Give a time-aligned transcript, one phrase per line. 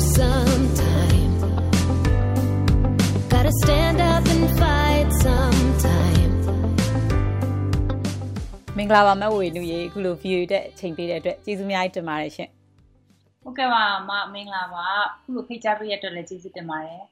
[0.00, 1.32] sometime.
[3.28, 6.32] Gotta stand up and fight sometime.
[8.76, 12.50] မင်္ဂလာပါမဝေနုရေအခုလို view တက်ချိန်ပေးတဲ့အတွက်ကျေးဇူးအများကြီးတင်ပါတယ်ရှင်
[13.42, 17.02] ဟုတ်ကဲ့ပါမမင်္ဂလာပါအခုလိုဖိတ်ကြားပေးရတဲ့အတွက်လည်းကျေးဇူးတင်ပါတယ်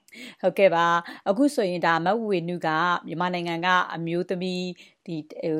[0.42, 0.86] ဟုတ်ကဲ့ပါ
[1.28, 2.68] အခုဆိုရင်ဒါမဝေနုက
[3.06, 4.64] မြန်မာနိုင်ငံကအမျိုးသမီး
[5.06, 5.16] ဒီ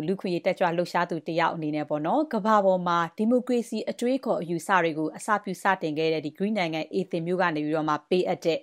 [0.07, 8.59] လူခွေတက်ကြွလှုပ်ရှားသူတယောက်အနေနဲ့ပေါ့နော်ကမ္ဘာပေါ်မှာဒီမိုကရေစီအတွေးခေါ်အယူဆတွေကိုအစပြုစတင်ခဲ့တဲ့ဒီ Green နိုင်ငံအေသင်မျိုးကနေပြီးတော့မှပေးအပ်တဲ့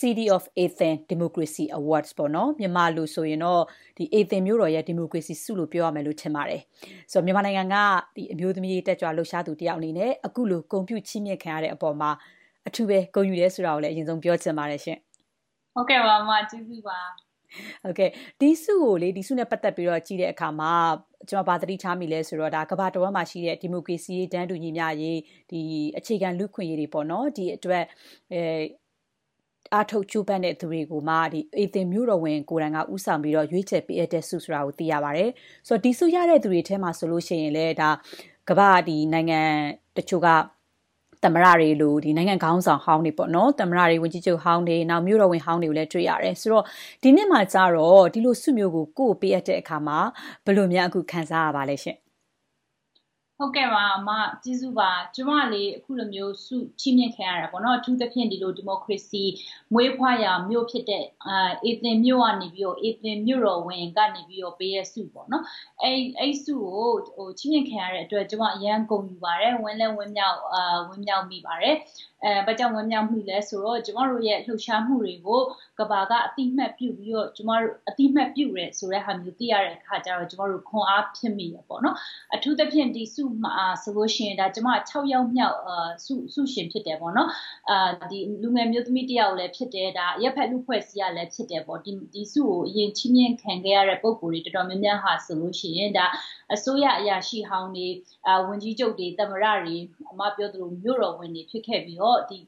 [0.00, 3.62] City of Athens Democracy Awards ပေါ့နော်မြန်မာလူဆိုရင်တော့
[3.96, 6.62] ဒီ Athens မြို့တော်ရဲ့ Democracy ဆုလို့ပြောရမယ်လို့ထင်ပါတယ်
[7.12, 7.76] ဆိုတော့မြန်မာနိုင်ငံက
[8.16, 12.10] ဒီအမျိုးသမီးတက်ကြွလှုပ်ရှားသူတယောက်အနေနဲ့အခုလိုဂုဏ်ပြုချီးမြှင့်ခံရတဲ့အပေါ်မှာ
[12.68, 14.98] အထူးပဲဂုဏ်ယူရဲဆိုတာကိုလည်းအရင်ဆုံးပြောချင်ပါတယ်ရှင်
[15.74, 16.98] ဟုတ်ကဲ့ပါမကျေးဇူးပါ
[17.84, 20.72] ဟုတ်ကဲ့ဒီစုကိုလေဒီစုနဲ့ပတ်သက်ပြီးတော့ကြည့်တဲ့အခါမှာ
[21.28, 25.18] ကျွန်တော်ဗာသတိထားမိလဲဆိုတော့ဒါကမ္ဘာတော်မှာရှိတဲ့ဒီမိုကရေစီတန်းတူညီမျှရေး
[25.50, 25.60] ဒီ
[25.98, 27.84] အခြေခံလူခွင့်ရေးတွေပေါ့နော်ဒီအတွက်
[28.32, 28.42] အဲ
[29.74, 35.30] အားထုတ်ချိုးပန်းတဲ့သူတွေကိုမှဒီအေသင်မျိုးတော်ဝင်ကိုရန်ကဥဆောင်ပြီးတော့ရွေးချယ်ပေးတဲ့ဆုဆိုတာကိုသိရပါတယ်။
[35.68, 37.90] ဆိုတော့ဒီဆုရတဲ့သူတွေထဲမှာဆိုလို့ရှိရင်လည်းဒါ
[38.48, 39.40] ကမ္ဘာဒီနိုင်ငံ
[39.96, 40.28] တချို့က
[41.24, 46.64] သမရတွေလိုဒီနိုင်ငံခေါင်းဆောင်ဟောင်းတွေပေါ့နော်သမရတွေဝင်ကြီးချုပ်ဟောင်းတွေနောက်မြို့တော်ဝင်ဟောင်းတွေကိုလည်းတွေ့ရတယ်ဆိုတော့
[47.02, 49.98] ဒီနှစ်မှာကျတော့ဒီလိုစုမျိုးကိုကိုယ်ပေးအပ်တဲ့အခါမှာ
[50.44, 52.01] ဘယ်လိုများအခုခံစားရပါလဲရှင်
[53.42, 54.10] ဟုတ်ကဲ့ပါအမ
[54.44, 59.22] ကျေးဇူးပါကျမလေးအခုလိုမျိုးစုချီးမြှင့်ခံရတာပေါ့နော်အထူးသဖြင့်ဒီလိုဒီမိုကရေစီ
[59.74, 65.44] မွေးဖွားရာမြို့ဖြစ်တဲ့အာအေသင်မြို့ကနေပြီးတော့အေသင်မြို့တော်ဝင်ကနေပြီးတော့ပေးရစုပေါ့နော်
[65.82, 71.76] အဲ့အဲ့စုကိုဟိုချီးမြှင့်ခံရတဲ့အတွက်ကျမအရန်ဂုဏ်ယူပါတယ်ဝင်းလဲဝင်းမြောက်အာဝင်းမြောက်မိပါတယ်
[72.24, 75.40] အဲဘာကြောင့်ဝမ်းမြောက်မှုလဲဆိုတော့ကျမတို့ရဲ့လှုပ်ရှားမှုတွေကို
[75.78, 81.96] ကဘာကအတိမတ်ပြုပြီးတော့ကျမတို့အတိမတ်ပြုရဲဆိုတဲ့ဟာမျိုးသိရတဲ့အခါကျတော့ကျမတို့ခွန်အားဖြစ်မိရပေါ့နော်
[82.34, 87.30] အထူးသဖြင့်ဒီစုမှာဆိုလို့ရှိရင်ဒါကျမ6ယောက်မြောက်အာစုစုရှင်ဖြစ်တယ်ပေါ့နော်
[87.70, 96.06] အာဒီလူငယ်မျိုးသမီးတယောက်လည်းဖြစ်တယ်ဒါရက်ဖက်လူဖွဲ့စည်းရလည်းဖြစ်တယ်ပေါ့ဒီဒီစုကိုအရင်ချင်းမြင့်ခံခဲ့ရတဲ့ပုံကိုယ်တွေတော်တော်များများဟာဆိုလို့ရှိရင်ဒါ
[96.54, 97.88] အစိုးရအရာရှိဟောင်းတွေ
[98.26, 99.76] အာဝန်ကြီးချုပ်တွေသမရတွေ
[100.10, 102.38] အမပြောသလိုမြို့တော်ဝင်တွေဖြစ်ခဲ့ပြီးတော့ဒီ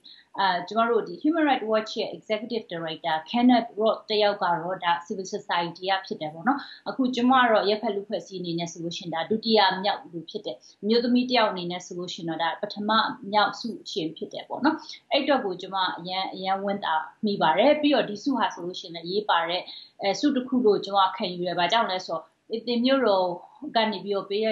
[0.41, 6.59] အာကျမတို့ဒီ Human Rights Watch ရဲ့ Executive Director Kenneth Roth တယောက်ကတော့ဒါ Civil Society ကဖြစ်တယ်ပေါ့နော်
[6.89, 10.57] အခုကျမကတော့ရက်ဖက်လူဖွဲ့စည်းအနေနဲ့ဆိုလို့ရှင်ဒါဒုတိယမြောက်လူဖြစ်တယ်
[10.89, 12.91] မြို့သမီးတယောက်အနေနဲ့ဆိုလို့ရှင်တော့ဒါပထမ
[13.33, 14.77] မြောက်စုရှင်ဖြစ်တယ်ပေါ့နော်
[15.13, 16.95] အဲ့တော့ကိုကျမအရန်အရန်ဝန်းတာ
[17.27, 19.63] မိပါတယ်ပြီးတော့ဒီစုဟာဆိုလို့ရှင်လည်းရေးပါတဲ့
[20.03, 22.23] အဲစုတစ်ခုလို့ကျမခံယူရပါကြောင့်လဲဆိုတော့
[22.67, 23.29] ဒီမျိုးတော့
[23.77, 24.47] ကနေပြီးတော့ပေးရ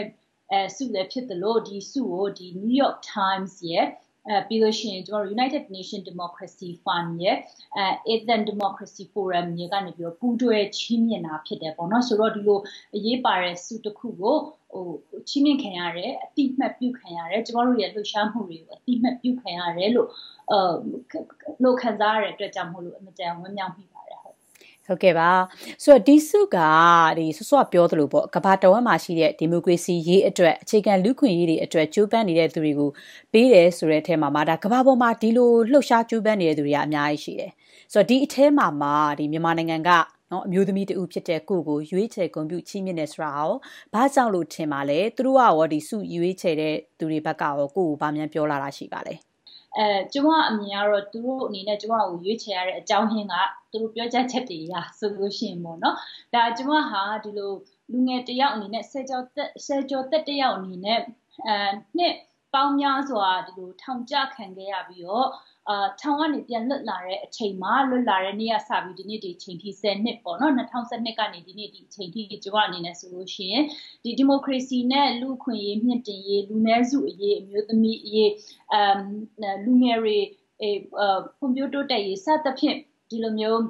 [0.53, 3.87] အဲစုလည်းဖြစ်တယ်လို့ဒီစုကိုဒီ New York Times ရဲ့
[4.29, 7.37] အဲပြီးလို့ရှိရင်ကျွန်တော် United Nation Democracy Fund ရဲ့
[7.77, 12.59] အဲ Athens Democracy Forum ရဲ့ကနေပြီးတော့ပူးတွဲချီးမြှင့်တာဖြစ်တယ်ပေါ့နော်ဆိုတော့ဒီလို
[12.97, 14.37] အရေးပါတဲ့စုတစ်ခုကို
[14.73, 14.87] ဟို
[15.29, 20.09] ချီးမြှင့်ခံရတယ်အတိမတ်ပြုခံရတယ်ကျွန်တော်တို့ရဲ့လှုပ်ရှားမှုတွေကိုအတိမတ်ပြုခံရတယ်လို့
[20.51, 20.59] အဲ
[21.63, 24.12] လို့ခံစားရတဲ့အတွက်ကြောင့်မဟုတ်လို့အမတန်ဝမ်းမြောက်မိပါတယ်
[24.93, 25.31] ဟုတ်ကဲ့ပါ
[25.83, 26.59] ဆိုတော့ဒီစုက
[27.19, 32.91] ဒီဆွဆွပြောသလိုပေါ့ကဘာတော်ဝမ်းမှာရှိတဲ့ဒီမိုကရေစီရေးအတွက်အခြေခံလူခွင့်ရေးတွေအတွက်ကြိုးပမ်းနေတဲ့သူတွေကို
[33.33, 37.53] ပေးတယ်ဆိုတဲ့အထဲမှာမှာဒါကဘာပေါ်မှာဒီလိုလှုပ်ရှားကြိုးပမ်းနေတဲ့သူတွေကအများကြီးရှိတယ်
[37.93, 39.91] ဆိုတော့ဒီအထဲမှာမှာဒီမြန်မာနိုင်ငံက
[40.33, 43.53] နော်အမျိုးသမီးတူဖြစ်တဲ့ကိုကိုရွေးချယ်ကွန်ပျူချီးမြင့်နေဆိုတာဟော
[43.95, 49.15] ဘာကြောင့်လို့ထင်ပါလဲသူတို့ကရောဒီစုရွေးချယ်တဲ့သူတွေဘက်ကရောကိုကိုဘာမှပြောလာတာရှိပါလဲ
[49.79, 53.35] အဲကျမအမြင်ကတော့သူတို့အနေနဲ့ကျမကိုရွေးချယ်ရတဲ့အကြောင်းရင်းက
[53.73, 55.97] သူတို့ပြောချက်ချက်တွေရဆိုလို့ရှိရင်ပေါ့နော်
[56.35, 57.53] ဒါကျမဟာဒီလို
[57.91, 61.01] လူငယ်တယောက်အနေနဲ့ဆယ်ကျော်သက်ဆယ်ကျော်သက်တယောက်အနေနဲ့
[61.47, 61.57] အဲ
[61.97, 62.15] နှစ်
[62.55, 65.29] ပေါင်းများစွာဒီလိုထောင်ကျခံခဲ့ရပြီးတော့
[65.69, 73.65] အာထောင်ကနေပြန်လွတ်လာတဲ့အချိန်မှာလွတ်လာတဲ့နေ့ကစပြီးဒီနေ့ဒီချိန်ထိ10နှစ်ပေါ့နော်2012ကနေဒီနေ့ဒီချိန်ထိကျွန်တော်အနေနဲ့ဆိုလို့ရှိရင်
[74.05, 78.31] ဒီဒီမိုကရေစီနဲ့လူ့ခွင့်ရေးမြင့်တင်ရေးလူနည်းစုအရေးအမျိုးသမီးအရေး
[78.73, 80.19] အမ်လူငယ်တွေ
[80.61, 80.71] အဲ
[81.37, 82.77] ဖွံ့ဖြိုးတိုးတက်ရေးစသဖြင့်
[83.11, 83.61] ဒီလိုမျိုး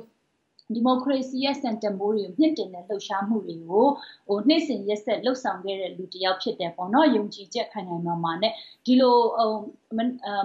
[0.76, 3.86] ဒီမိုကရေစီရဲ့စံတန်ဖိုးတွေကိုမြင့်တင်တဲ့လှုပ်ရှားမှုတွေကို
[4.28, 8.52] ဟိုနှိမ့်စင်ရက်ဆက်လှုပ်ဆောင်ခဲ့တဲ့လူတစ်ယောက်ဖြစ်တယ်ပေါ့နော်ယုံကြည်ချက်ခိုင်ခိုင်မာမာနဲ့
[8.86, 9.52] ဒီလိုဟို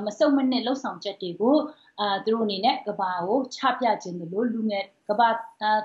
[0.06, 1.58] မစုံမနစ်လှုပ်ဆောင်ချက်တွေကို
[2.02, 5.30] အာသူတို့အနေနဲ့ကဘာကိုချပြခြင်းလို့လူငယ်ကဘာ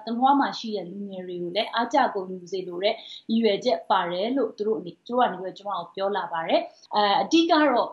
[0.07, 2.95] တမွားမှာရှိတဲ့လူငယ်တွေကိုလည်းအားကြကုန်ယူစေလိုတဲ့
[3.31, 6.61] ရည်ရွယ်ချက်ပါတယ်လို့သူတို့အနေကျိုးကနေပြီးကျွန်တော်ပြောလာပါတယ်
[6.95, 7.91] အဲအဓိကတော့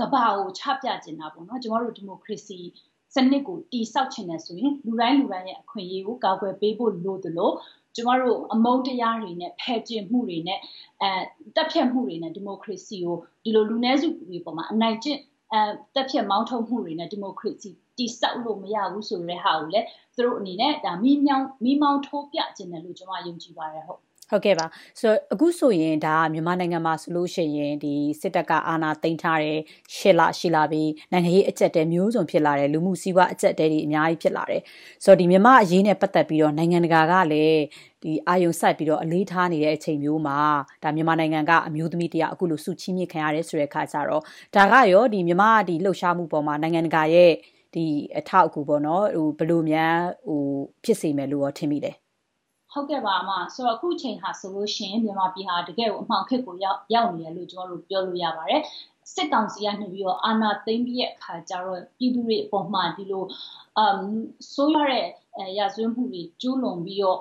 [0.00, 2.58] ကဘာကိုချပြခြင်းတာပေါ့နော်ကျွန်တော်တို့ဒီမိုကရေစီ
[3.14, 7.52] စနစ်ကိုတိဆောက်ချင်တယ်ဆိုရင်လူတိုင်းလူတိုင်းရဲ့အခွင့်အရေးကိုကာကွယ်ပေးဖို့လိုသလို
[7.94, 10.58] ကျမတို့အမုန်းတရားတွေနဲ့ဖယ်ကျင်မှုတွေနဲ့
[11.02, 11.10] အဲ
[11.56, 15.18] တက်ဖြတ်မှုတွေနဲ့ဒီမိုကရေစီကိုဒီလိုလူနည်းစုတွေပေါ်မှာအနိုင်ကျင့်
[15.52, 15.62] အဲ
[15.94, 19.86] တက်ဖြတ်မောင်းထုတ်မှုတွေနဲ့ဒီမိုကရေစီတိဆောက်လို့မရဘူးဆိုတဲ့ဟာကိုလည်း
[20.16, 24.00] သူတို့အနေနဲ့ဒါမိမြောင်းမိမောင်းထိုးပြခြင်းတယ်လို့ကျွန်မယုံကြည်ပါတယ်ဟုတ်
[24.32, 24.66] ဟုတ်ကဲ့ပါ
[25.00, 29.58] ဆိုတော့အခုဆိုရင်ဒါမြန်မာနိုင်ငံမှာဆိုလို့ရှိရင်ဒီစစ်တပ်ကအာဏာသိမ်းထားတယ်
[29.96, 34.62] ရှစ်လရှိလာပြီးနိုင်ငံရေးအကျက်တဲမျိုးစုံဖြစ်လာတယ်လူမှုစီးပွားအကျက်တဲတွေအများကြီးဖြစ်လာတယ်
[35.04, 37.60] ဆိုတော့ဒီမြန်မာအရေးနဲ့ပတ်သက်ပြီးတော့နိုင်ငံတကာကလည်း
[38.02, 40.38] ဒီအာယုံစိုက်ပြီးတော့အလေးထားနေတဲ့အချိန်မျိုးမှာ
[40.82, 44.22] ဒါမြန်မာနိုင်ငံကအမျိုးသမီးတယောက်အခုလိုစုချီးမြှင့်ခံရတယ်ဆိုတဲ့အခါကျတော့
[44.56, 47.32] ဒါကရောဒီမြန်မာဒီလှုပ်ရှားမှုပေါ်မှာနိုင်ငံတကာရဲ့
[47.74, 47.86] ဒီ
[48.18, 49.96] အထောက်အကူပေါ့နော်ဟိုဘယ်လိုများ
[50.26, 50.42] ဟို
[50.84, 52.01] ဖြစ်စေမယ်လို့ရောထင်မိတယ်
[52.72, 58.62] ဟုတ်ကဲ့ပါအမဆိုတော့အခုချိန်ဟာဆိုလို့ရှိရင်မြန်မာပြည်ဟာတကယ်ကိုအမှောင်ခက်ကိုရောက်ရောက်နေတယ်လို့ကျွန်တော်တို့ပြောလို့ရပါတယ်
[59.14, 63.24] စစ်ကောင်စီကနေပြီးတော့အာဏာသိမ်းပြီးတဲ့အခါကျတော့ပြည်သူတွေအပေါ်မှာဒီလို
[63.78, 64.02] အမ်
[64.54, 65.06] ဆိုးရတဲ့
[65.58, 67.18] ရာဇဝတ်မှုတွေကျူးလွန်ပြီးတော့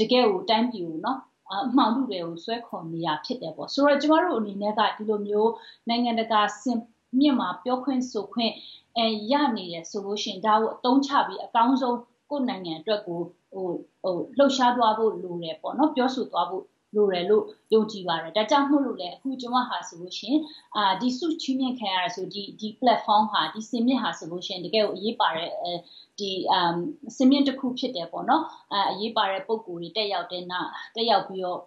[0.00, 1.18] တကယ်ကိုတိုင်းပြည်ကိုနော်
[1.52, 5.50] အမှောင်မှုတွေကိုဆွဲခေါ်နေရဖြစ်တယ်ပေါ့ဆိုတော့ကျမတို့အနေနဲ့ကဒီလိုမျိုး
[5.88, 6.78] နိုင်ငံတကာစင်
[7.18, 8.52] မြင့်မှာပြောခွင့်ဆိုခွင့်
[8.98, 11.98] အဲရနေတယ်ဆိုလို့ရှိရင်ဒါကိုအသုံးချပြီးအကောင်းဆုံး
[12.34, 13.20] ကိုယ်နိုင်ငံအတွက်ကို
[13.52, 13.68] ဟို
[14.02, 16.64] ဟိုလှုပ်ရှားသွားဖို့လိုတယ်ပေါ့နော်ပြောဆိုသွားဖို့
[16.96, 17.44] လိုတယ်လို့
[17.74, 20.36] ယုံကြည်ပါတယ်ဒါကြောင့်မို့လို့လေအခုကျွန်မဟာဆိုလို့ရှင်
[20.76, 25.50] အာဒီစုချီးမြှင့်ခံရဆိုဒီဒီ platform ဟာဒီစင်မြင့်ဟာဆိုလို့ရှင်တကယ်ကိုအရေးပါတဲ့
[26.18, 26.76] ဒီအမ်
[27.16, 28.42] စင်မြင့်တစ်ခုဖြစ်တယ်ပေါ့နော်
[28.72, 30.60] အအရေးပါတဲ့ပုံကိုယ်တွေတက်ရောက်တဲ့နာ
[30.94, 31.60] တက်ရောက်ပြီးတော့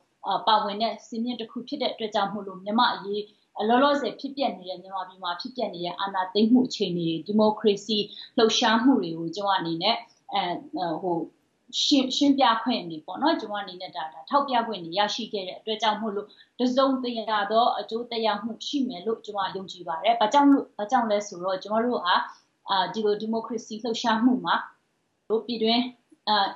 [0.47, 3.23] ပါဝင်တဲ့စင်မြင့်တစ်ခုဖြစ်တဲ့အတွက်ကြောင့်မို့လို့မြမအရေး
[3.69, 7.97] လောလောဆယ်ဖြစ်ပျက်နေတဲ့မြန်မာပြည်မှာဖြစ်ပျက်နေတဲ့အာဏာသိမ်းမှုအခြေအနေဒီမိုကရေစီ
[8.37, 9.95] လှုပ်ရှားမှုတွေကိုကျွန်မအနေနဲ့
[10.33, 11.17] အဲဟို
[11.81, 16.27] ရှင်းရှင်းပြခွင့်နေပေါ့နော်ကျွန်မအနေနဲ့ဒါဒါထောက်ပြခွင့်နေရရှိခဲ့တဲ့အတွက်ကြောင့်မို့လို့
[16.59, 22.15] တစုံတရာသောအကျိုးတရားမှုရှိမယ်လို့ကျွန်မယုံကြည်ပါတယ်။ဘာကြောင့်လို့ဘာကြောင့်လဲဆိုတော့ကျွန်တော်တို့ဟာ
[22.69, 24.55] အာဒီလိုဒီမိုကရေစီလှုပ်ရှားမှုမှာ
[25.29, 25.83] တို့ပြည်တွင်း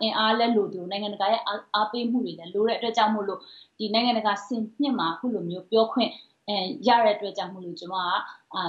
[0.02, 1.42] အင်အားလက်လို့သူနိုင်ငံတကာရဲ့
[1.76, 3.40] အားပေးမှုတွေလည်းလိုတဲ့အတွက်ကြောင့်မို့လို့
[3.80, 6.12] ဒီနိုင်ငံတကာစင်မြင့်မှာအခုလိုမျိုးပြောခွင့်
[6.48, 6.56] အဲ
[6.88, 8.08] ရတဲ့အတွက်ကြောင့်မို့လို့ကျွန်မက
[8.56, 8.62] အာ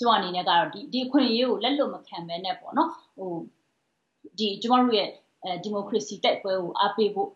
[0.00, 3.32] ကျွန်မအနေနဲ့ကတော့ဒီဒီခွင့်ရေးကိုလက်လွတ်မခံဘဲနဲ့ပေါ့နော်ဟို
[4.38, 5.10] ဒီကျွန်တော်တို့ရဲ့
[5.44, 7.30] အဲဒီမိုကရေစီတိုက်ပွဲကိုအားပေးဖို့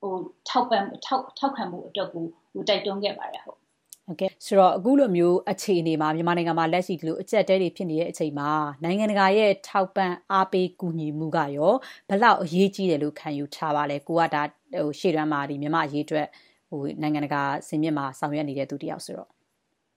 [0.00, 0.14] ဟို
[0.48, 3.58] ထောက်ပံ့ထောက်ထောက်ခံမှုအတွက်ကိုဟိုတိုက်တွန်းခဲ့ပါတယ်ဟုတ်
[4.06, 8.50] ဟုတ်ကဲ့ဆိုတော့အခုလိုမျိုးအခြေအနေမှာမြန်မာနိုင်ငံမှာလက်ရှိဒီလိုအကျက်တဲတွေဖြစ်နေတဲ့အချိန်မှာ
[8.84, 11.72] နိုင်ငံတကာရဲ့ထောက်ပံ့အားပေးကူညီမှုကရော
[12.08, 14.42] ဘလောက်အရေးကြီးတယ်လို့ခံယူထားပါလဲကိုကဒါ
[14.78, 16.26] ဟိုရှေ့တန်းမှာဒီမြန်မာအရေးအတွက်
[16.70, 19.28] ဟိုနိုင်ငံတကာစင်မြင့်မှာဆောင်ရွက်နေတဲ့သူတယောက်ဆိုတော့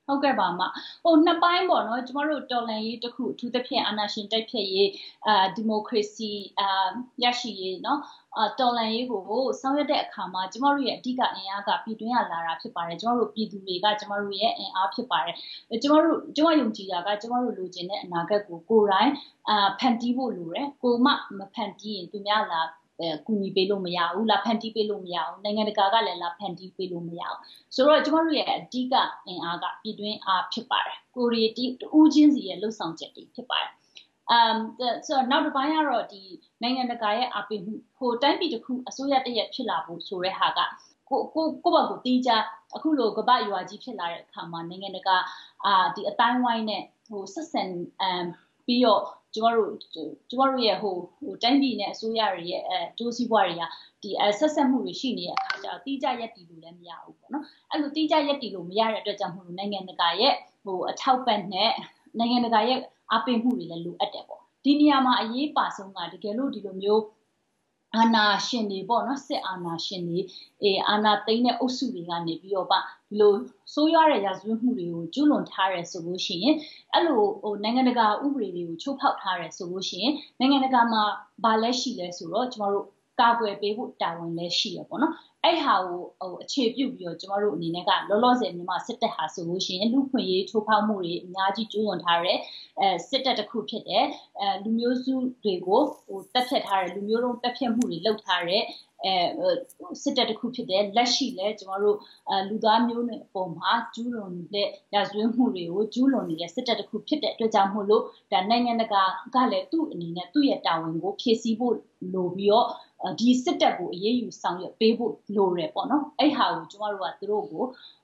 [0.09, 0.61] ဟုတ်ကဲ့ပါမ
[1.03, 4.89] ဟိုနှစ်ပိုင်းပေါ့နော်ကျမတို့တော်လန်ရေးတစ်ခုအထူးသဖြင့်အာဏာရှင်တိုက်ဖျက်ရေး
[5.27, 6.89] အာဒီမိုကရေစီအာ
[7.23, 7.99] ရရှိရေးနော်
[8.37, 9.21] အတော်လန်ရေးကို
[9.61, 15.35] ဆောင်ရွက်တဲ့အခါမှာကျမတို့ရဲ့အဓိကအင်အားကပြည်တွင်းကလာတာဖြစ်ပါတယ်ကျမတို့ပြည်သူတွေကကျမတို့ရဲ့အင်အားဖြစ်ပါတယ်
[15.81, 19.11] ကျမတို့ကျမယုံကြည်တာကကျမတို့လိုချင်တဲ့အနာဂတ်ကိုကိုယ်တိုင်
[19.49, 22.61] အာဖန်တီးဖို့လိုတယ်ကိုမှမဖန်တီးရင်သူများလာ
[22.99, 27.39] အဲကူညီပေးလို့မရဘူးလာဖန်တီးပေးလို့မရဘူးနိုင်ငံတကာကလည်းလာဖန်တီးပေးလို့မရဘူး
[27.75, 28.93] ဆိုတော့ကျမတို့ရဲ့အဓိက
[29.27, 31.65] အင်အားကပြည်တွင်းအားဖြစ်ပါတယ်ကိုရီတီ
[31.97, 33.71] ဦးချင်းစီရဲ့လှုပ်ဆောင်ချက်တွေဖြစ်ပါတယ်
[34.31, 34.57] အမ်
[35.05, 36.21] ဆိုတော့နောက်တစ်ပိုင်းကတော့ဒီ
[36.61, 40.59] နိုင်ငံတကာရဲ့အပိမှုဟိုတိုင်းပြည်တစ်ခုအစိုးရတရက်ဖြစ်လာဖို့ဆိုတဲ့ဟာက
[41.09, 42.31] ကိုကိုကိုဘကိုတီးကြ
[42.75, 45.17] အခုလိုကပ္ပရွာကြီးဖြစ်လာတဲ့အခါမှာနိုင်ငံတကာ
[45.65, 47.63] အာဒီအတိုင်းဝိုင်းနဲ့ဟိုဆက်ဆံ
[48.01, 48.25] အမ်
[48.65, 49.03] ပြီးတော့
[49.33, 49.71] ကျမတို့
[50.29, 53.63] ကျမတို့ရဲ့ဟိုဟိုတိုင်းပြည်နဲ့အစိုးရတွေရဲ့အဲဒိုးစည်းပွားတွေက
[54.03, 60.33] ဒီအဆက်ဆက်မှုတွေရှိနေတဲ့အခါကျတော့တိကျရက်တီလို့လည်းမရဘူးပေါ့နော်အဲ့လိုတိကျရက်တီလို့မရတဲ့အတွက်ကြောင့်မို့လို့နိုင်ငံတကာရဲ့
[60.63, 61.71] ဟိုအထောက်ပံ့နဲ့
[62.19, 62.79] နိုင်ငံတကာရဲ့
[63.11, 67.03] အားပေးမှုတွေလည်းလိုအပ်တယ်ပေါ့ဒီနေရာမှာအရေးပါဆုံးကတကယ်လို့ဒီလိုမျိုး
[67.95, 70.19] အာနာရှင်တွေပေါ့နော်စစ်အာနာရှင်တွေ
[70.63, 72.79] အေးအာနာသိမ်းတဲ့အုပ်စုတွေကနေပြီးတော့ပါ
[73.09, 73.33] ဒီလို
[73.73, 76.55] စိုးရွားတဲ့ရာဇဝတ်မှုတွေကိုကျူးလွန်ထားရဲဆိုလို့ရှိရင်
[76.93, 81.03] အဲ့လိုဟိုနိုင်ငံတကာဥပဒေတွေကိုချိုးဖောက်ထားရဲဆိုလို့ရှိရင်နိုင်ငံတကာမှာ
[81.43, 82.85] ဘာလဲရှိလဲဆိုတော့ကျမတို့
[83.19, 85.13] ကာကွယ်ပေးဖို့တာဝန်လည်းရှိရပေါ့နော်
[85.45, 92.37] အဲ့ဟာကိုဟိုအခြေပြုပြီးတော့ကျမတို့အနေနဲ့ကလောလောဆယ်မြန်မာစစ်တပ်ဟာဆိုလို့ရှိရင်လူခွင့်ရေးထိုးဖောက်မှုတွေအများကြီးကျူးလွန်ထားတဲ့
[92.79, 94.05] အဲစစ်တပ်တစ်ခုဖြစ်တဲ့
[94.39, 98.63] အဲလူမျိုးစုတွေကိုဟိုတက်ဖြတ်ထားတဲ့လူမျိုးလုံးတက်ဖြတ်မှုတွေလုပ်ထားတဲ့
[99.05, 101.97] အဲစစ်တပ်တစ်ခုဖြစ်တဲ့လက်ရှိလဲကျမတို့
[102.29, 109.03] အလူသားမျိုးနွယ်အပေါ်မှာကျူးလွန်တဲ့ရာဇဝတ်မှုတွေကိုကျူးလွန်နေတဲ့စစ်တပ်တစ်ခုဖြစ်တဲ့အတွက်ကြောင့်မို့လို့ဒါနိုင်ငံတကာ
[109.35, 111.75] ကလည်းသူ့အနေနဲ့သူ့ရဲ့တာဝန်ကိုဖြည့်ဆည်းဖို့
[112.13, 112.67] လိုပြီးတော့
[113.19, 117.63] ဒီစစ်တပ်ကိုအရေးယူဆောင်ရွက်ပေးဖို့လိုတယ်ပေါ့နော်အဲ့ဟာကိုကျမတို့ကသူတို့ကို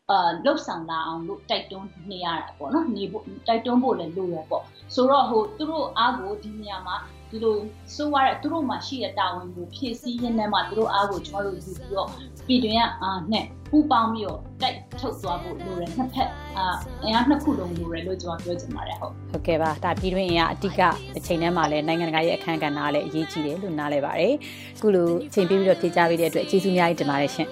[0.10, 4.64] အာလှုပ်ဆောင်လာအောင်လို့တိုက်တွန်းနေရတာပေါ့နော်နေဖို့တိုက်တွန်းဖို့လည်းလိုရပေါ့
[4.96, 6.96] ဆိုတော့ဟိုသူတို့အားကိုဒီနေရာမှာ
[7.36, 7.58] ဒီလို
[7.96, 12.10] ဆိုးရတဲ့သူတို့မှာရှိတဲ့တာဝန်ကိုဖြည့်ဆည်းရင်းနဲ့မှသူတို့အားကိုကျွန်တော်တို့ယူပြီးတော့
[12.48, 16.66] ပြည်တွင်ကအာနဲ့ပူပေါင်းပြီးတော့တိုက်ထုတ်သွားဖို့လိုတယ်နှစ်ဖက်အာ
[17.04, 20.82] အင်အားနှစ်ခုလုံးလိုတယ်လို့ကျွန်တော်ပြောချင်ပါတယ်ဟုတ်ဟုတ်ကဲ့ပါဒါပြည်တွင်အင်အားအတိက
[21.18, 24.34] အချိန်ထဲမှာလည်းနိုင်ငံတကာရဲ့အခမ်းကဏ္ဍလည်းအရေးကြီးတယ်လို့နားလည်ပါတယ်
[24.76, 27.48] အခုလိုအချိန်ပေးပြီးတော့ဖြေကြားပေးတဲ့အတွက်ကျေးဇူးအများကြီးတင်ပါတယ်ရှင်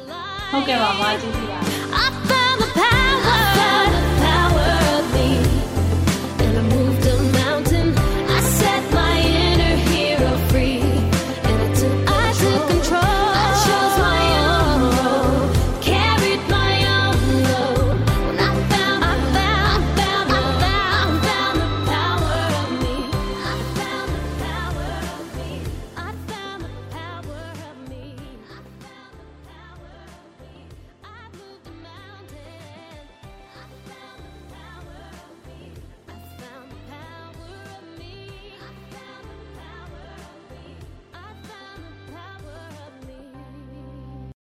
[0.51, 2.32] ဟုတ်ကဲ့ပါမကျေးဇူးပါ